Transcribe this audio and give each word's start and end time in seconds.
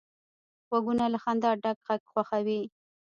غوږونه 0.67 1.05
له 1.13 1.17
خندا 1.23 1.51
ډک 1.61 1.77
غږ 1.87 2.01
خوښوي 2.11 2.59